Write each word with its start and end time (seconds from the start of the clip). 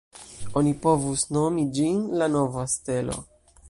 Oni 0.61 0.71
povus 0.85 1.27
nomi 1.37 1.67
ĝin 1.77 2.03
la 2.23 2.33
“Nova 2.39 2.69
Stelo”. 2.77 3.25